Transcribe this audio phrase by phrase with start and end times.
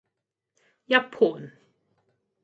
[0.85, 1.53] 一盤